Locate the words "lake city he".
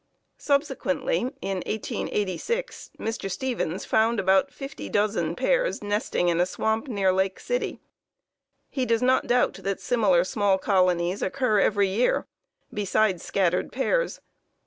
7.13-8.83